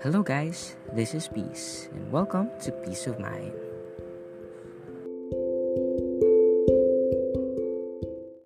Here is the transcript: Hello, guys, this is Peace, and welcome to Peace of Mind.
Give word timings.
Hello, 0.00 0.22
guys, 0.22 0.76
this 0.94 1.12
is 1.12 1.26
Peace, 1.26 1.88
and 1.90 2.12
welcome 2.12 2.52
to 2.62 2.70
Peace 2.86 3.08
of 3.08 3.18
Mind. 3.18 3.50